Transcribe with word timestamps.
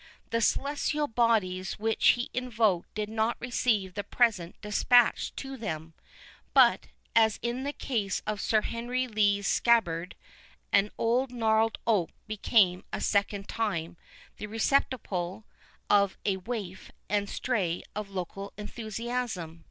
The 0.31 0.41
celestial 0.41 1.05
bodies 1.07 1.77
which 1.77 2.07
he 2.17 2.31
invoked 2.33 2.91
did 2.95 3.07
not 3.07 3.37
receive 3.39 3.93
the 3.93 4.03
present 4.03 4.59
dispatched 4.59 5.37
to 5.37 5.55
them; 5.57 5.93
but, 6.55 6.87
as 7.15 7.37
in 7.43 7.61
the 7.65 7.71
case 7.71 8.23
of 8.25 8.41
Sir 8.41 8.61
Henry 8.63 9.07
Lee's 9.07 9.45
scabbard, 9.45 10.15
an 10.73 10.89
old 10.97 11.31
gnarled 11.31 11.77
oak 11.85 12.09
became 12.25 12.83
a 12.91 12.99
second 12.99 13.47
time 13.47 13.95
the 14.37 14.47
receptacle 14.47 15.45
of 15.87 16.17
a 16.25 16.37
waif 16.37 16.91
and 17.07 17.29
stray 17.29 17.83
of 17.95 18.09
loyal 18.09 18.53
enthusiasm. 18.57 19.59